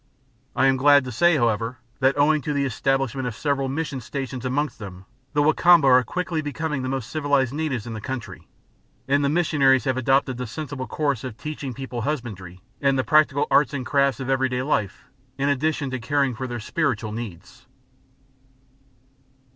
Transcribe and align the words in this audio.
I 0.55 0.65
am 0.65 0.77
glad 0.77 1.03
to 1.03 1.11
say, 1.11 1.37
however, 1.37 1.77
that 1.99 2.17
owing 2.17 2.41
to 2.41 2.53
the 2.53 2.65
establishment 2.65 3.27
of 3.27 3.35
several 3.35 3.69
Mission 3.69 4.01
Stations 4.01 4.43
amongst 4.43 4.79
them, 4.79 5.05
the 5.33 5.43
Wa 5.43 5.53
Kamba 5.53 5.87
are 5.89 6.03
quickly 6.03 6.41
becoming 6.41 6.81
the 6.81 6.89
most 6.89 7.07
civilised 7.07 7.53
natives 7.53 7.85
in 7.85 7.93
the 7.93 8.01
country; 8.01 8.47
and 9.07 9.23
the 9.23 9.29
missionaries 9.29 9.83
have 9.83 9.97
adopted 9.97 10.37
the 10.37 10.47
sensible 10.47 10.87
course 10.87 11.23
of 11.23 11.37
teaching 11.37 11.69
the 11.73 11.75
people 11.75 12.01
husbandry 12.01 12.61
and 12.81 12.97
the 12.97 13.03
practical 13.03 13.45
arts 13.51 13.75
and 13.75 13.85
crafts 13.85 14.19
of 14.19 14.27
everyday 14.27 14.63
life, 14.63 15.07
in 15.37 15.49
addition 15.49 15.91
to 15.91 15.99
caring 15.99 16.33
for 16.33 16.47
their 16.47 16.59
spiritual 16.59 17.11
needs. 17.11 17.67